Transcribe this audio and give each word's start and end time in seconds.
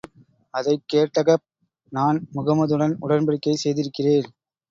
அதைக் 0.53 0.83
கேட்ட 0.85 1.21
கஅப், 1.21 1.43
நான் 1.91 2.17
முஹம்மதுடன் 2.33 2.95
உடன்படிக்கை 3.01 3.53
செய்திருக்கிறேன். 3.57 4.27